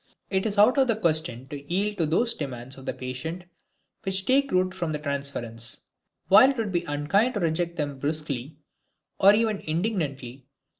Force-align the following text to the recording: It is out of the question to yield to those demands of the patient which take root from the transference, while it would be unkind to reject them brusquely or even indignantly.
It 0.31 0.47
is 0.47 0.57
out 0.57 0.79
of 0.79 0.87
the 0.87 0.95
question 0.95 1.47
to 1.49 1.63
yield 1.71 1.99
to 1.99 2.07
those 2.07 2.33
demands 2.33 2.75
of 2.75 2.87
the 2.87 2.93
patient 2.95 3.43
which 4.01 4.25
take 4.25 4.51
root 4.51 4.73
from 4.73 4.93
the 4.93 4.97
transference, 4.97 5.89
while 6.27 6.49
it 6.49 6.57
would 6.57 6.71
be 6.71 6.83
unkind 6.85 7.35
to 7.35 7.39
reject 7.39 7.75
them 7.75 7.99
brusquely 7.99 8.57
or 9.19 9.35
even 9.35 9.59
indignantly. 9.59 10.47